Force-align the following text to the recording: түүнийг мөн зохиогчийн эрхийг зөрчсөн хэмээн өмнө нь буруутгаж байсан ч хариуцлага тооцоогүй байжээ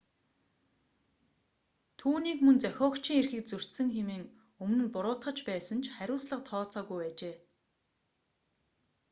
түүнийг 1.99 2.39
мөн 2.43 2.57
зохиогчийн 2.63 3.19
эрхийг 3.21 3.45
зөрчсөн 3.51 3.87
хэмээн 3.95 4.23
өмнө 4.63 4.83
нь 4.85 4.93
буруутгаж 4.95 5.37
байсан 5.49 5.79
ч 5.83 5.85
хариуцлага 5.95 6.43
тооцоогүй 6.49 6.97
байжээ 7.01 7.35